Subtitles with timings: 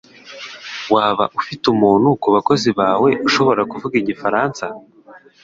[0.93, 4.65] Waba ufite umuntu ku bakozi bawe ushobora kuvuga igifaransa?